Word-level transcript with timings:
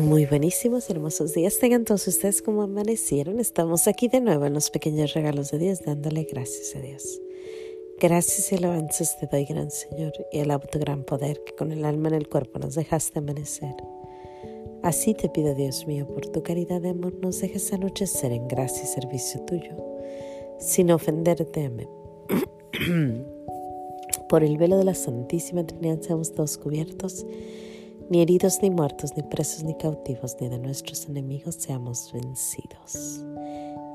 Muy 0.00 0.24
buenísimos, 0.24 0.88
hermosos 0.88 1.34
días. 1.34 1.58
Tengan 1.58 1.84
todos 1.84 2.08
ustedes 2.08 2.40
como 2.40 2.62
amanecieron. 2.62 3.38
Estamos 3.38 3.86
aquí 3.86 4.08
de 4.08 4.22
nuevo 4.22 4.46
en 4.46 4.54
los 4.54 4.70
pequeños 4.70 5.12
regalos 5.12 5.50
de 5.50 5.58
Dios, 5.58 5.82
dándole 5.84 6.24
gracias 6.24 6.74
a 6.74 6.80
Dios. 6.80 7.20
Gracias 8.00 8.50
y 8.50 8.56
alabanzas 8.56 9.18
te 9.18 9.26
doy, 9.26 9.44
gran 9.44 9.70
Señor, 9.70 10.12
y 10.32 10.38
el 10.38 10.58
tu 10.72 10.78
gran 10.78 11.04
poder 11.04 11.44
que 11.44 11.54
con 11.54 11.70
el 11.70 11.84
alma 11.84 12.08
en 12.08 12.14
el 12.14 12.28
cuerpo 12.30 12.58
nos 12.58 12.76
dejaste 12.76 13.18
amanecer. 13.18 13.74
Así 14.82 15.12
te 15.12 15.28
pido, 15.28 15.54
Dios 15.54 15.86
mío, 15.86 16.06
por 16.06 16.26
tu 16.26 16.42
caridad 16.42 16.80
de 16.80 16.88
amor, 16.88 17.12
nos 17.20 17.38
dejes 17.42 17.70
anochecer 17.74 18.32
en 18.32 18.48
gracia 18.48 18.84
y 18.84 18.86
servicio 18.86 19.42
tuyo, 19.42 19.76
sin 20.58 20.92
ofenderte. 20.92 21.66
Amén. 21.66 21.90
por 24.30 24.44
el 24.44 24.56
velo 24.56 24.78
de 24.78 24.84
la 24.84 24.94
Santísima 24.94 25.66
Trinidad 25.66 26.00
seamos 26.00 26.32
todos 26.32 26.56
cubiertos 26.56 27.26
ni 28.10 28.20
heridos, 28.20 28.60
ni 28.60 28.70
muertos, 28.70 29.16
ni 29.16 29.22
presos, 29.22 29.62
ni 29.62 29.74
cautivos, 29.74 30.36
ni 30.40 30.48
de 30.48 30.58
nuestros 30.58 31.08
enemigos 31.08 31.54
seamos 31.54 32.12
vencidos. 32.12 33.24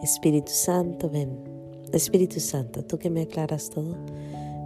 Espíritu 0.01 0.53
Santo, 0.53 1.09
ven. 1.09 1.38
Espíritu 1.91 2.39
Santo, 2.39 2.81
tú 2.85 2.97
que 2.97 3.09
me 3.09 3.23
aclaras 3.23 3.69
todo, 3.69 3.97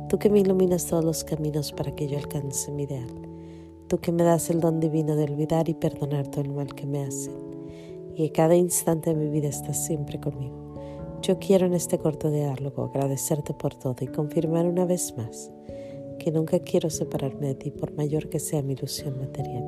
tú 0.07 0.19
que 0.19 0.29
me 0.29 0.39
iluminas 0.39 0.85
todos 0.85 1.03
los 1.03 1.23
caminos 1.23 1.71
para 1.71 1.95
que 1.95 2.07
yo 2.07 2.19
alcance 2.19 2.71
mi 2.71 2.83
ideal, 2.83 3.09
tú 3.87 3.97
que 3.97 4.11
me 4.11 4.23
das 4.23 4.51
el 4.51 4.59
don 4.61 4.79
divino 4.79 5.15
de 5.15 5.23
olvidar 5.23 5.67
y 5.67 5.73
perdonar 5.73 6.27
todo 6.27 6.41
el 6.41 6.51
mal 6.51 6.73
que 6.75 6.85
me 6.85 7.03
hacen, 7.03 7.33
y 8.13 8.27
que 8.27 8.31
cada 8.31 8.55
instante 8.55 9.09
de 9.09 9.15
mi 9.15 9.29
vida 9.31 9.47
estás 9.47 9.83
siempre 9.83 10.19
conmigo. 10.19 10.75
Yo 11.23 11.39
quiero 11.39 11.65
en 11.65 11.73
este 11.73 11.97
corto 11.97 12.29
diálogo 12.29 12.83
agradecerte 12.83 13.55
por 13.55 13.73
todo 13.73 13.95
y 14.01 14.07
confirmar 14.07 14.67
una 14.67 14.85
vez 14.85 15.17
más 15.17 15.51
que 16.19 16.31
nunca 16.31 16.59
quiero 16.59 16.91
separarme 16.91 17.47
de 17.47 17.55
ti 17.55 17.71
por 17.71 17.93
mayor 17.93 18.29
que 18.29 18.39
sea 18.39 18.61
mi 18.61 18.73
ilusión 18.73 19.17
material. 19.17 19.63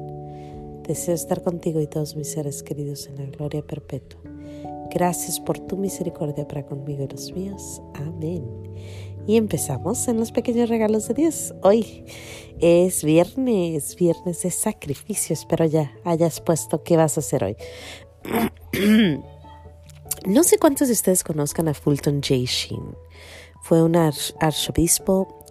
Deseo 0.83 1.15
estar 1.15 1.41
contigo 1.41 1.81
y 1.81 1.87
todos 1.87 2.15
mis 2.15 2.27
seres 2.27 2.61
queridos 2.61 3.07
en 3.07 3.15
la 3.15 3.25
gloria 3.25 3.65
perpetua. 3.65 4.21
Gracias 4.93 5.39
por 5.39 5.57
tu 5.57 5.77
misericordia 5.77 6.47
para 6.47 6.65
conmigo 6.65 7.03
y 7.03 7.07
los 7.07 7.31
míos. 7.31 7.81
Amén. 7.95 8.43
Y 9.25 9.37
empezamos 9.37 10.07
en 10.07 10.19
los 10.19 10.31
pequeños 10.31 10.69
regalos 10.69 11.07
de 11.07 11.13
Dios. 11.13 11.53
Hoy 11.63 12.05
es 12.59 13.03
viernes, 13.03 13.95
viernes 13.95 14.41
de 14.43 14.51
sacrificio. 14.51 15.33
Espero 15.33 15.65
ya 15.65 15.93
hayas 16.03 16.41
puesto 16.41 16.83
qué 16.83 16.97
vas 16.97 17.17
a 17.17 17.21
hacer 17.21 17.43
hoy. 17.43 17.55
no 20.25 20.43
sé 20.43 20.57
cuántos 20.57 20.89
de 20.89 20.93
ustedes 20.93 21.23
conozcan 21.23 21.69
a 21.69 21.73
Fulton 21.73 22.21
J. 22.21 22.35
Sheen 22.45 22.95
fue 23.61 23.83
un 23.83 23.95
arzobispo, 23.95 25.45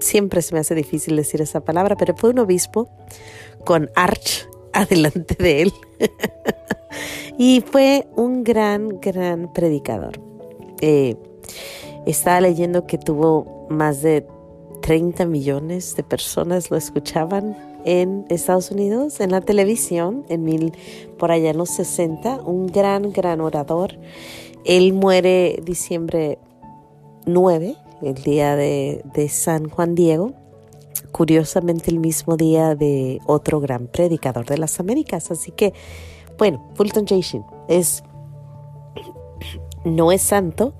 siempre 0.00 0.42
se 0.42 0.54
me 0.54 0.60
hace 0.60 0.74
difícil 0.74 1.16
decir 1.16 1.40
esa 1.40 1.60
palabra, 1.60 1.96
pero 1.96 2.14
fue 2.16 2.30
un 2.30 2.38
obispo 2.38 2.88
con 3.64 3.90
arch 3.94 4.48
adelante 4.72 5.34
de 5.38 5.62
él. 5.62 5.72
y 7.38 7.62
fue 7.62 8.06
un 8.16 8.44
gran, 8.44 9.00
gran 9.00 9.52
predicador. 9.52 10.20
Eh, 10.80 11.16
estaba 12.06 12.40
leyendo 12.40 12.86
que 12.86 12.98
tuvo 12.98 13.66
más 13.70 14.02
de 14.02 14.26
30 14.82 15.26
millones 15.26 15.96
de 15.96 16.02
personas 16.02 16.70
lo 16.70 16.76
escuchaban 16.76 17.56
en 17.84 18.24
Estados 18.28 18.70
Unidos, 18.70 19.20
en 19.20 19.30
la 19.30 19.40
televisión, 19.40 20.24
en 20.28 20.44
mil, 20.44 20.72
por 21.18 21.30
allá 21.30 21.50
en 21.50 21.58
los 21.58 21.70
60, 21.70 22.42
un 22.42 22.66
gran, 22.66 23.12
gran 23.12 23.40
orador. 23.40 23.98
Él 24.64 24.92
muere 24.92 25.60
diciembre 25.64 26.38
9, 27.28 27.76
el 28.02 28.14
día 28.14 28.56
de, 28.56 29.28
San 29.30 29.68
Juan 29.68 29.94
Diego, 29.94 30.32
curiosamente 31.12 31.90
el 31.90 31.98
mismo 31.98 32.36
día 32.36 32.74
de 32.74 33.20
otro 33.26 33.60
gran 33.60 33.86
predicador 33.86 34.46
de 34.46 34.58
las 34.58 34.80
Américas. 34.80 35.30
Así 35.30 35.52
que, 35.52 35.72
bueno, 36.38 36.70
Fulton 36.74 37.06
Jason 37.06 37.44
es, 37.68 38.02
no 39.84 40.12
es 40.12 40.22
santo, 40.22 40.74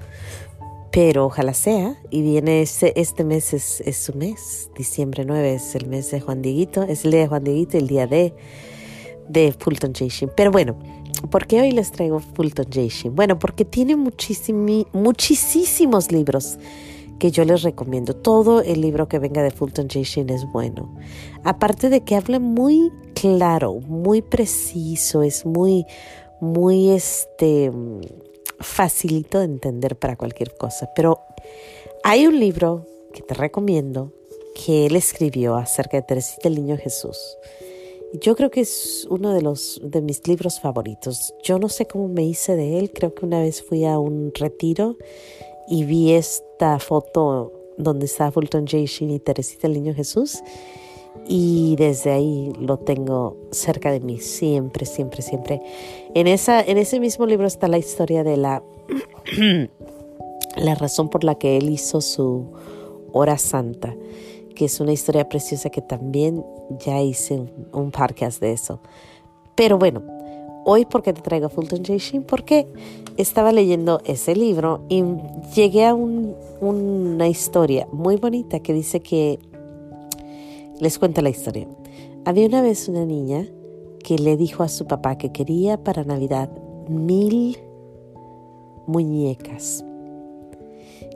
pero 0.91 1.27
ojalá 1.27 1.55
sea. 1.55 1.97
Y 2.11 2.22
viene 2.22 2.62
este, 2.62 2.99
este 3.01 3.25
mes, 3.25 3.53
es, 3.53 3.97
su 3.97 4.15
mes, 4.15 4.71
diciembre 4.77 5.25
9 5.25 5.55
es 5.55 5.75
el 5.75 5.87
mes 5.87 6.11
de 6.11 6.21
Juan 6.21 6.43
Dieguito, 6.43 6.83
es 6.83 7.05
el 7.05 7.12
día 7.12 7.21
de 7.21 7.28
Juan 7.28 7.45
Dieguito, 7.45 7.77
el 7.78 7.87
día 7.87 8.06
de, 8.06 8.34
de 9.28 9.53
Fulton 9.53 9.93
Jason. 9.95 10.33
Pero 10.37 10.51
bueno, 10.51 10.78
¿Por 11.31 11.47
qué 11.47 11.61
hoy 11.61 11.73
les 11.73 11.91
traigo 11.91 12.21
Fulton 12.21 12.67
J. 12.73 13.11
Bueno, 13.11 13.39
porque 13.39 13.65
tiene 13.65 13.97
muchísimos 13.97 16.12
libros 16.12 16.59
que 17.19 17.31
yo 17.31 17.45
les 17.45 17.62
recomiendo. 17.62 18.15
Todo 18.15 18.62
el 18.62 18.81
libro 18.81 19.09
que 19.09 19.19
venga 19.19 19.43
de 19.43 19.51
Fulton 19.51 19.89
J. 19.89 20.33
es 20.33 20.47
bueno. 20.53 20.95
Aparte 21.45 21.89
de 21.89 22.03
que 22.03 22.15
habla 22.15 22.39
muy 22.39 22.93
claro, 23.15 23.75
muy 23.87 24.23
preciso, 24.23 25.23
es 25.23 25.45
muy, 25.45 25.84
muy 26.41 26.91
este, 26.91 27.73
facilito 28.61 29.41
de 29.41 29.47
entender 29.47 29.97
para 29.97 30.17
cualquier 30.17 30.57
cosa. 30.57 30.91
Pero 30.95 31.21
hay 32.05 32.27
un 32.27 32.39
libro 32.39 32.87
que 33.12 33.23
te 33.23 33.34
recomiendo 33.34 34.12
que 34.55 34.87
él 34.87 34.97
escribió 34.97 35.57
acerca 35.57 35.97
de 35.97 36.05
Teresita 36.05 36.49
el 36.49 36.55
Niño 36.55 36.77
Jesús 36.77 37.19
yo 38.13 38.37
creo 38.37 38.51
que 38.51 38.61
es 38.61 39.07
uno 39.11 39.33
de 39.35 39.43
los 39.43 39.81
de 39.83 40.01
mis 40.01 40.27
libros 40.27 40.61
favoritos. 40.61 41.35
Yo 41.43 41.59
no 41.59 41.69
sé 41.69 41.87
cómo 41.87 42.09
me 42.09 42.25
hice 42.25 42.57
de 42.57 42.79
él. 42.79 42.91
Creo 42.93 43.15
que 43.15 43.27
una 43.27 43.41
vez 43.41 43.63
fui 43.63 43.85
a 43.85 43.99
un 43.99 44.33
retiro 44.35 44.97
y 45.69 45.85
vi 45.85 46.13
esta 46.13 46.79
foto 46.79 47.53
donde 47.77 48.07
está 48.07 48.31
Fulton 48.33 48.67
J. 48.67 48.85
Sheen 48.85 49.11
y 49.11 49.21
Teresita 49.21 49.67
el 49.67 49.75
Niño 49.75 49.95
Jesús. 49.95 50.43
Y 51.27 51.77
desde 51.77 52.13
ahí 52.13 52.53
lo 52.59 52.79
tengo 52.79 53.37
cerca 53.51 53.93
de 53.93 54.01
mí, 54.01 54.19
siempre, 54.19 54.87
siempre, 54.87 55.21
siempre. 55.21 55.61
En, 56.15 56.27
esa, 56.27 56.63
en 56.63 56.79
ese 56.79 57.01
mismo 57.01 57.27
libro 57.27 57.47
está 57.47 57.69
la 57.69 57.79
historia 57.79 58.25
de 58.25 58.37
la, 58.37 58.63
la 60.57 60.75
razón 60.77 61.11
por 61.11 61.25
la 61.25 61.35
que 61.35 61.59
él 61.59 61.69
hizo 61.69 62.01
su 62.01 62.47
hora 63.13 63.37
santa 63.37 63.95
que 64.54 64.64
es 64.66 64.81
una 64.81 64.92
historia 64.92 65.28
preciosa 65.28 65.70
que 65.70 65.82
también 65.82 66.44
ya 66.84 67.00
hice 67.00 67.41
un, 67.72 67.91
podcast 67.91 68.41
de 68.41 68.53
eso. 68.53 68.81
Pero 69.54 69.78
bueno, 69.78 70.03
hoy 70.64 70.84
porque 70.84 71.12
te 71.12 71.22
traigo 71.22 71.48
Fulton 71.48 71.84
J. 71.84 71.97
Sheen, 71.97 72.22
porque 72.25 72.66
estaba 73.16 73.53
leyendo 73.53 74.00
ese 74.04 74.34
libro 74.34 74.84
y 74.88 75.03
llegué 75.54 75.86
a 75.86 75.94
una 75.94 77.28
historia 77.28 77.88
muy 77.92 78.16
bonita 78.16 78.60
que 78.60 78.72
dice 78.72 79.00
que, 79.00 79.38
les 80.80 80.98
cuento 80.98 81.22
la 81.22 81.30
historia. 81.30 81.66
Había 82.25 82.47
una 82.47 82.62
vez 82.62 82.88
una 82.88 83.04
niña 83.04 83.47
que 84.03 84.19
le 84.19 84.36
dijo 84.36 84.62
a 84.62 84.69
su 84.69 84.86
papá 84.86 85.19
que 85.19 85.32
quería 85.32 85.82
para 85.82 86.04
Navidad 86.04 86.50
mil 86.88 87.59
muñecas. 88.86 89.84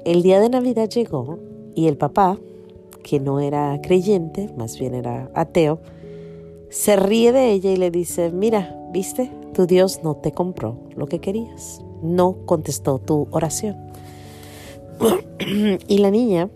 El 0.04 0.22
día 0.22 0.40
de 0.40 0.48
Navidad 0.48 0.88
llegó 0.88 1.38
y 1.74 1.86
el 1.86 1.96
papá 1.96 2.38
que 3.02 3.20
no 3.20 3.40
era 3.40 3.80
creyente, 3.82 4.50
más 4.56 4.78
bien 4.78 4.94
era 4.94 5.30
ateo, 5.34 5.80
se 6.70 6.96
ríe 6.96 7.32
de 7.32 7.50
ella 7.50 7.70
y 7.70 7.76
le 7.76 7.90
dice, 7.90 8.30
mira, 8.30 8.76
viste, 8.92 9.30
tu 9.52 9.66
Dios 9.66 10.00
no 10.02 10.16
te 10.16 10.32
compró 10.32 10.78
lo 10.96 11.06
que 11.06 11.20
querías, 11.20 11.80
no 12.02 12.46
contestó 12.46 12.98
tu 12.98 13.28
oración. 13.30 13.76
y 15.88 15.98
la 15.98 16.10
niña 16.10 16.48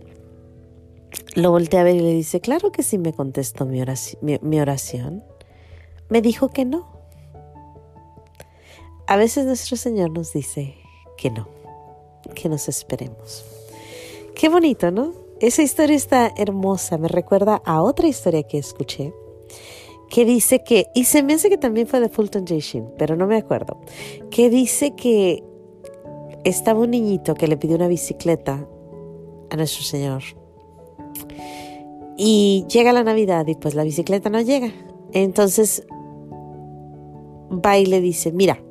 lo 1.35 1.51
voltea 1.51 1.83
a 1.83 1.85
ver 1.85 1.97
y 1.97 2.01
le 2.01 2.13
dice, 2.13 2.41
claro 2.41 2.73
que 2.73 2.83
sí 2.83 2.99
me 2.99 3.13
contestó 3.13 3.67
mi 3.67 3.81
oración, 3.81 4.21
mi 4.41 4.61
oración. 4.61 5.23
Me 6.09 6.23
dijo 6.23 6.49
que 6.49 6.65
no. 6.65 6.87
A 9.07 9.17
veces 9.17 9.45
nuestro 9.45 9.77
Señor 9.77 10.11
nos 10.11 10.33
dice 10.33 10.75
que 11.17 11.31
no, 11.31 11.49
que 12.35 12.49
nos 12.49 12.69
esperemos. 12.69 13.45
Qué 14.35 14.49
bonito, 14.49 14.91
¿no? 14.91 15.26
Esa 15.41 15.63
historia 15.63 15.97
está 15.97 16.33
hermosa, 16.37 16.99
me 16.99 17.09
recuerda 17.09 17.63
a 17.65 17.83
otra 17.83 18.09
historia 18.09 18.43
que 18.43 18.59
escuché 18.59 19.13
que 20.09 20.25
dice 20.25 20.63
que, 20.63 20.89
y 20.95 21.05
se 21.05 21.23
me 21.23 21.35
hace 21.35 21.49
que 21.49 21.59
también 21.59 21.87
fue 21.87 22.01
de 22.01 22.09
Fulton 22.09 22.47
J. 22.47 22.61
Sheen, 22.61 22.93
pero 22.97 23.17
no 23.17 23.27
me 23.27 23.37
acuerdo, 23.37 23.81
que 24.31 24.51
dice 24.51 24.95
que 24.95 25.43
estaba 26.45 26.81
un 26.81 26.91
niñito 26.91 27.35
que 27.35 27.49
le 27.49 27.57
pidió 27.57 27.77
una 27.77 27.89
bicicleta 27.89 28.67
a 29.51 29.57
nuestro 29.57 29.83
Señor. 29.83 30.23
Y 32.17 32.65
llega 32.69 32.93
la 32.93 33.03
Navidad 33.03 33.47
y 33.47 33.57
pues 33.57 33.75
la 33.75 33.85
bicicleta 33.85 34.31
no 34.31 34.41
llega. 34.41 34.73
Entonces 35.13 35.87
va 37.51 37.79
y 37.79 37.87
le 37.87 38.01
dice, 38.01 38.33
mira, 38.33 38.63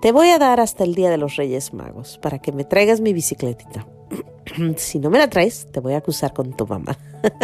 te 0.00 0.10
voy 0.10 0.30
a 0.30 0.38
dar 0.38 0.58
hasta 0.58 0.84
el 0.84 0.94
Día 0.94 1.10
de 1.10 1.18
los 1.18 1.36
Reyes 1.36 1.72
Magos 1.74 2.18
para 2.18 2.38
que 2.40 2.50
me 2.50 2.64
traigas 2.64 3.00
mi 3.00 3.12
bicicletita. 3.12 3.86
si 4.76 4.98
no 4.98 5.10
me 5.10 5.18
la 5.18 5.28
traes, 5.28 5.66
te 5.70 5.80
voy 5.80 5.94
a 5.94 5.98
acusar 5.98 6.32
con 6.32 6.56
tu 6.56 6.66
mamá. 6.66 6.96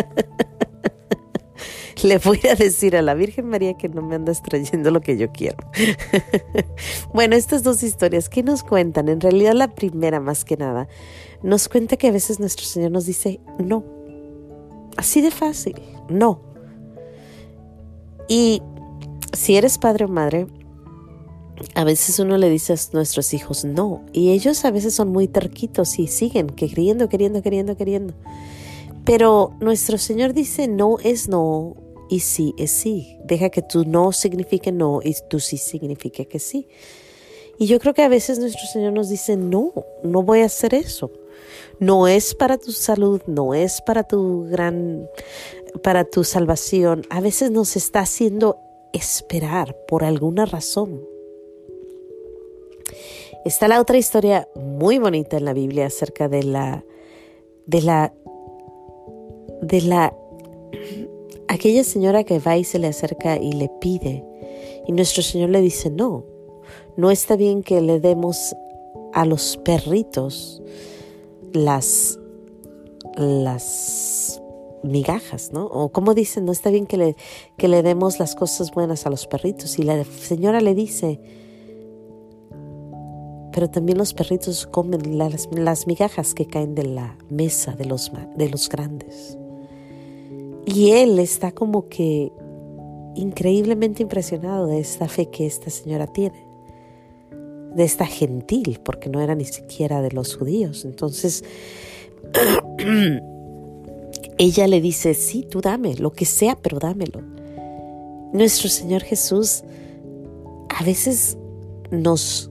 Le 2.03 2.19
voy 2.19 2.41
a 2.51 2.55
decir 2.55 2.95
a 2.95 3.03
la 3.03 3.15
Virgen 3.15 3.49
María 3.49 3.75
que 3.75 3.89
no 3.89 4.03
me 4.03 4.17
andas 4.17 4.43
trayendo 4.43 4.91
lo 4.91 5.01
que 5.01 5.17
yo 5.17 5.33
quiero. 5.33 5.57
bueno, 7.15 7.37
estas 7.37 7.63
dos 7.63 7.83
historias, 7.83 8.29
¿qué 8.29 8.43
nos 8.43 8.63
cuentan? 8.63 9.09
En 9.09 9.21
realidad 9.21 9.55
la 9.55 9.75
primera, 9.75 10.21
más 10.21 10.45
que 10.45 10.59
nada, 10.59 10.89
nos 11.43 11.69
cuenta 11.69 11.97
que 11.97 12.09
a 12.09 12.13
veces 12.13 12.39
nuestro 12.39 12.67
Señor 12.67 12.91
nos 12.91 13.07
dice 13.07 13.41
no. 13.59 13.83
Así 14.99 15.23
de 15.23 15.31
fácil, 15.31 15.81
no. 16.11 16.43
Y 18.29 18.63
si 19.33 19.57
eres 19.57 19.79
padre 19.79 20.05
o 20.05 20.09
madre, 20.09 20.47
a 21.75 21.85
veces 21.85 22.19
uno 22.19 22.37
le 22.39 22.51
dice 22.51 22.73
a 22.73 22.77
nuestros 22.93 23.35
hijos 23.35 23.65
no, 23.65 24.05
y 24.13 24.33
ellos 24.33 24.65
a 24.65 24.71
veces 24.71 24.95
son 24.95 25.09
muy 25.09 25.29
terquitos 25.29 25.99
y 25.99 26.07
siguen 26.07 26.49
queriendo, 26.49 27.09
queriendo, 27.09 27.43
queriendo, 27.43 27.77
queriendo. 27.77 28.15
Pero 29.05 29.53
nuestro 29.61 29.99
Señor 29.99 30.33
dice 30.35 30.69
no 30.69 30.99
es 31.03 31.29
no 31.29 31.77
y 32.09 32.21
sí 32.21 32.55
es 32.59 32.71
sí. 32.71 33.19
Deja 33.25 33.51
que 33.51 33.63
tu 33.63 33.85
no 33.85 34.13
signifique 34.13 34.73
no 34.73 35.01
y 35.03 35.15
tu 35.29 35.41
sí 35.41 35.59
signifique 35.59 36.27
que 36.27 36.39
sí. 36.39 36.69
Y 37.59 37.67
yo 37.67 37.79
creo 37.81 37.95
que 37.95 38.03
a 38.03 38.09
veces 38.09 38.39
nuestro 38.39 38.67
Señor 38.67 38.93
nos 38.93 39.09
dice 39.09 39.37
no, 39.37 39.73
no 40.03 40.23
voy 40.23 40.41
a 40.41 40.47
hacer 40.47 40.75
eso. 40.75 41.11
No 41.79 42.09
es 42.09 42.35
para 42.35 42.59
tu 42.59 42.73
salud, 42.73 43.23
no 43.27 43.55
es 43.55 43.81
para 43.83 44.03
tu 44.03 44.47
gran, 44.49 45.09
para 45.83 46.05
tu 46.05 46.25
salvación. 46.25 47.03
A 47.11 47.21
veces 47.21 47.51
nos 47.51 47.77
está 47.77 48.01
haciendo 48.01 48.59
esperar 48.93 49.77
por 49.87 50.05
alguna 50.05 50.47
razón. 50.47 51.16
Está 53.47 53.69
la 53.69 53.81
otra 53.81 53.97
historia 53.97 54.49
muy 54.57 54.99
bonita 54.99 55.37
en 55.37 55.45
la 55.45 55.53
Biblia 55.53 55.87
acerca 55.87 56.29
de 56.29 56.43
la, 56.43 56.85
de 57.67 57.81
la, 57.81 58.13
de 59.63 59.83
la, 59.83 60.13
aquella 61.47 61.85
señora 61.85 62.25
que 62.25 62.41
va 62.41 62.57
y 62.57 62.65
se 62.65 62.81
le 62.81 62.89
acerca 62.89 63.37
y 63.37 63.53
le 63.53 63.71
pide. 63.81 64.25
Y 64.89 64.91
nuestro 64.91 65.23
Señor 65.23 65.51
le 65.51 65.61
dice, 65.61 65.91
no, 65.91 66.25
no 66.97 67.13
está 67.13 67.37
bien 67.37 67.63
que 67.63 67.81
le 67.81 68.01
demos 68.01 68.57
a 69.13 69.25
los 69.25 69.59
perritos 69.59 70.61
las, 71.53 72.19
las 73.17 74.43
migajas, 74.83 75.53
¿no? 75.53 75.67
O 75.67 75.91
como 75.91 76.15
dicen, 76.15 76.47
no 76.47 76.51
está 76.51 76.71
bien 76.71 76.89
que 76.89 76.97
le, 76.97 77.17
que 77.57 77.69
le 77.69 77.85
demos 77.85 78.19
las 78.19 78.35
cosas 78.35 78.73
buenas 78.73 79.07
a 79.07 79.11
los 79.11 79.29
perritos. 79.29 79.79
Y 79.79 79.85
la 79.85 80.03
señora 80.03 80.61
le 80.61 80.75
dice, 80.75 81.21
pero 83.57 83.71
también 83.71 83.97
los 83.97 84.13
perritos 84.13 84.67
comen 84.67 85.17
las, 85.17 85.87
migajas 85.87 86.35
que 86.35 86.45
caen 86.45 86.75
de 86.75 86.85
la 86.85 87.17
mesa 87.31 87.73
de 87.73 87.87
los, 87.87 88.13
de 88.37 88.51
los 88.51 88.69
grandes. 88.69 89.39
Y 90.67 90.91
él 90.91 91.19
está 91.19 91.53
como 91.53 91.89
que 91.89 92.33
increíblemente 93.15 94.03
impresionado 94.03 94.67
de 94.67 94.79
esta 94.79 95.09
fe 95.09 95.31
que 95.31 95.47
esta 95.47 95.71
señora 95.71 96.07
tiene 96.07 96.37
de 97.75 97.85
esta 97.85 98.05
gentil, 98.05 98.79
porque 98.85 99.09
no 99.09 99.23
era 99.23 99.35
ni 99.35 99.47
siquiera 99.47 100.03
de 100.03 100.11
los 100.11 100.37
judíos. 100.37 100.85
Entonces, 100.85 101.43
ella 104.37 104.67
le 104.67 104.83
dice, 104.83 105.15
sí, 105.15 105.47
tú 105.51 105.63
dame, 105.63 105.95
lo 105.95 106.13
que 106.13 106.27
sea, 106.27 106.59
pero 106.61 106.79
dámelo. 106.79 107.23
Nuestro 108.35 108.69
Señor 108.69 109.03
Jesús 109.03 109.65
a 110.69 110.85
veces 110.85 111.39
nos, 111.91 112.51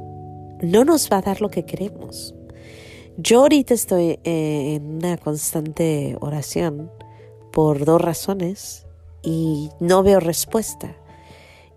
no 0.62 0.86
nos 0.86 1.10
va 1.12 1.18
a 1.18 1.22
dar 1.22 1.42
lo 1.42 1.50
que 1.50 1.66
queremos. 1.66 2.36
Yo 3.18 3.42
ahorita 3.42 3.74
estoy 3.74 4.20
eh, 4.24 4.76
en 4.76 4.98
una 4.98 5.18
constante 5.18 6.18
oración 6.20 6.92
por 7.52 7.86
dos 7.86 8.02
razones 8.02 8.86
y 9.22 9.70
no 9.80 10.04
veo 10.04 10.20
respuesta. 10.20 10.98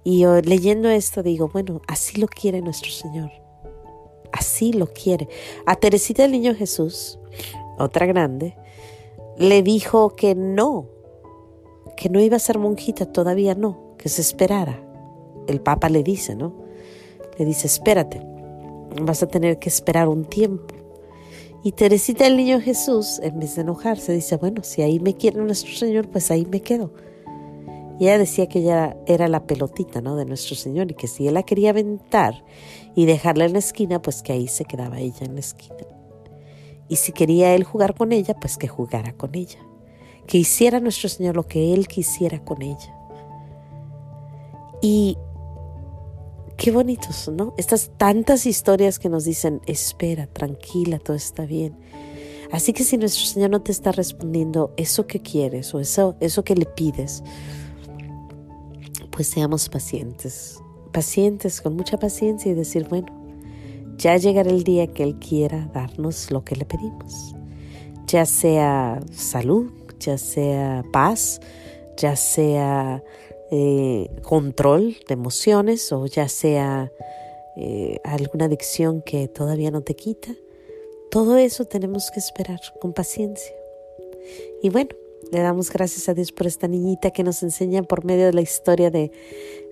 Y 0.05 0.25
leyendo 0.45 0.89
esto 0.89 1.23
digo, 1.23 1.49
bueno, 1.49 1.81
así 1.87 2.21
lo 2.21 2.27
quiere 2.27 2.61
nuestro 2.61 2.91
Señor. 2.91 3.31
Así 4.33 4.73
lo 4.73 4.87
quiere. 4.93 5.29
A 5.67 5.77
Teresita 5.77 6.23
del 6.23 6.33
Niño 6.33 6.55
Jesús, 6.55 7.19
otra 7.79 8.07
grande, 8.07 8.57
le 9.37 9.63
dijo 9.63 10.17
que 10.17 10.35
no, 10.35 10.89
que 11.97 12.09
no 12.09 12.21
iba 12.21 12.37
a 12.37 12.41
ser 12.41 12.59
monjita, 12.59 13.07
todavía 13.07 13.55
no, 13.55 13.95
que 13.99 14.09
se 14.09 14.23
esperara. 14.23 14.83
El 15.47 15.61
Papa 15.61 15.89
le 15.89 16.03
dice, 16.03 16.35
¿no? 16.35 16.55
Le 17.39 17.45
dice, 17.45 17.67
espérate, 17.67 18.21
vas 19.05 19.23
a 19.23 19.29
tener 19.29 19.59
que 19.59 19.69
esperar 19.69 20.09
un 20.09 20.25
tiempo. 20.25 20.75
Y 21.65 21.73
Teresita 21.73 22.25
del 22.25 22.37
Niño 22.37 22.61
Jesús, 22.61 23.19
en 23.23 23.41
vez 23.41 23.56
de 23.56 23.62
enojarse, 23.62 24.12
dice, 24.12 24.37
bueno, 24.37 24.62
si 24.62 24.83
ahí 24.83 25.00
me 25.00 25.15
quiere 25.15 25.39
nuestro 25.43 25.73
Señor, 25.73 26.09
pues 26.09 26.31
ahí 26.31 26.47
me 26.47 26.61
quedo. 26.61 26.93
Y 27.99 28.05
ella 28.05 28.19
decía 28.19 28.49
que 28.49 28.61
ella 28.61 28.97
era 29.06 29.27
la 29.27 29.45
pelotita, 29.45 30.00
¿no? 30.00 30.15
De 30.15 30.25
nuestro 30.25 30.55
Señor 30.55 30.91
y 30.91 30.95
que 30.95 31.09
si 31.09 31.27
él 31.27 31.35
la 31.35 31.43
quería 31.43 31.71
aventar 31.71 32.45
y 32.95 33.06
dejarla 33.06 33.45
en 33.45 33.55
la 33.55 33.59
esquina, 33.59 34.00
pues 34.00 34.23
que 34.23 34.33
ahí 34.33 34.47
se 34.47 34.65
quedaba 34.65 35.01
ella 35.01 35.27
en 35.27 35.35
la 35.35 35.41
esquina. 35.41 35.77
Y 36.89 36.97
si 36.97 37.12
quería 37.12 37.55
él 37.55 37.65
jugar 37.65 37.94
con 37.94 38.12
ella, 38.12 38.35
pues 38.35 38.56
que 38.56 38.69
jugara 38.69 39.12
con 39.15 39.35
ella. 39.35 39.59
Que 40.27 40.39
hiciera 40.39 40.79
nuestro 40.79 41.09
Señor 41.09 41.35
lo 41.35 41.47
que 41.47 41.75
él 41.75 41.89
quisiera 41.89 42.44
con 42.44 42.62
ella. 42.62 42.94
Y 44.81 45.19
qué 46.58 46.72
bonitos, 46.72 47.31
¿no? 47.32 47.55
Estas 47.56 47.93
tantas 47.96 48.44
historias 48.44 48.99
que 48.99 49.08
nos 49.08 49.25
dicen, 49.25 49.62
espera, 49.66 50.26
tranquila, 50.26 50.99
todo 50.99 51.16
está 51.16 51.46
bien. 51.46 51.78
Así 52.50 52.72
que 52.72 52.82
si 52.82 52.99
nuestro 52.99 53.25
Señor 53.25 53.50
no 53.50 53.62
te 53.62 53.72
está 53.72 53.93
respondiendo 53.93 54.75
eso 54.76 55.06
que 55.06 55.20
quieres 55.20 55.72
o 55.72 55.81
eso, 55.81 56.16
eso 56.20 56.44
que 56.44 56.56
le 56.56 56.66
pides, 56.66 57.22
pues 59.10 59.28
seamos 59.28 59.69
pacientes, 59.69 60.58
pacientes 60.93 61.60
con 61.60 61.76
mucha 61.76 61.99
paciencia 61.99 62.50
y 62.50 62.55
decir, 62.55 62.87
bueno, 62.88 63.06
ya 63.96 64.16
llegará 64.16 64.50
el 64.50 64.64
día 64.64 64.88
que 64.88 65.05
Él 65.05 65.19
quiera 65.19 65.70
darnos 65.72 66.31
lo 66.31 66.44
que 66.44 66.56
le 66.56 66.64
pedimos, 66.64 67.34
ya 68.06 68.26
sea 68.26 69.00
salud, 69.12 69.70
ya 70.00 70.19
sea 70.19 70.84
paz, 70.93 71.40
ya 71.96 72.16
sea 72.16 73.02
eh, 73.50 74.11
control 74.23 74.97
de 75.06 75.15
emociones 75.15 75.91
o 75.93 76.06
ya 76.06 76.29
sea 76.29 76.93
eh, 77.56 77.99
alguna 78.05 78.45
adicción 78.45 79.03
que 79.03 79.29
todavía 79.29 79.71
no 79.71 79.83
te 79.83 79.95
quita. 79.95 80.35
Todo 81.11 81.37
eso 81.37 81.65
tenemos 81.65 82.11
que 82.11 82.21
esperar 82.21 82.61
con 82.81 82.93
paciencia. 82.93 83.55
Y 84.62 84.69
bueno, 84.69 84.91
le 85.33 85.41
damos 85.41 85.71
gracias 85.73 86.09
a 86.09 86.15
Dios 86.15 86.33
por 86.33 86.47
esta 86.47 86.69
niñita 86.69 87.11
que 87.11 87.25
nos 87.25 87.43
enseña 87.43 87.83
por 87.83 88.05
medio 88.05 88.27
de 88.27 88.33
la 88.33 88.43
historia 88.43 88.91
de, 88.91 89.11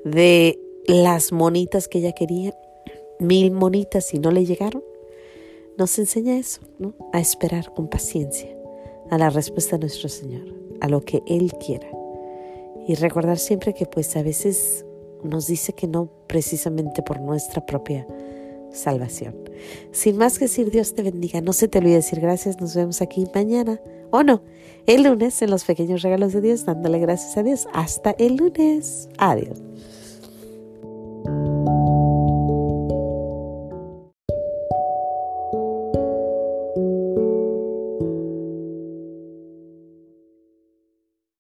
de 0.04 0.58
las 0.86 1.32
monitas 1.32 1.88
que 1.88 1.98
ella 1.98 2.12
quería, 2.12 2.54
mil 3.18 3.52
monitas 3.52 4.14
y 4.14 4.18
no 4.18 4.30
le 4.30 4.44
llegaron. 4.44 4.82
Nos 5.76 5.98
enseña 5.98 6.38
eso, 6.38 6.62
¿no? 6.78 6.94
A 7.12 7.20
esperar 7.20 7.74
con 7.74 7.88
paciencia 7.88 8.48
a 9.10 9.18
la 9.18 9.30
respuesta 9.30 9.76
de 9.76 9.80
nuestro 9.80 10.08
Señor, 10.08 10.46
a 10.80 10.88
lo 10.88 11.02
que 11.02 11.22
Él 11.26 11.52
quiera. 11.64 11.88
Y 12.86 12.94
recordar 12.94 13.38
siempre 13.38 13.74
que 13.74 13.86
pues 13.86 14.16
a 14.16 14.22
veces 14.22 14.84
nos 15.22 15.46
dice 15.46 15.72
que 15.72 15.86
no 15.86 16.08
precisamente 16.26 17.02
por 17.02 17.20
nuestra 17.20 17.64
propia 17.64 18.06
salvación. 18.72 19.34
Sin 19.90 20.16
más 20.16 20.38
que 20.38 20.44
decir, 20.44 20.70
Dios 20.70 20.94
te 20.94 21.02
bendiga. 21.02 21.40
No 21.40 21.52
se 21.52 21.68
te 21.68 21.78
olvide 21.78 21.94
decir 21.94 22.20
gracias. 22.20 22.60
Nos 22.60 22.74
vemos 22.74 23.00
aquí 23.00 23.26
mañana 23.34 23.80
o 24.10 24.22
no, 24.22 24.42
el 24.86 25.02
lunes 25.02 25.42
en 25.42 25.50
los 25.50 25.64
pequeños 25.64 26.02
regalos 26.02 26.32
de 26.32 26.40
Dios, 26.40 26.64
dándole 26.64 26.98
gracias 26.98 27.36
a 27.36 27.42
Dios. 27.42 27.66
Hasta 27.72 28.12
el 28.18 28.36
lunes. 28.36 29.08
Adiós. 29.18 29.58